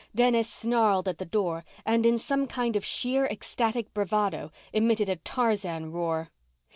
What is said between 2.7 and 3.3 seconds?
of sheer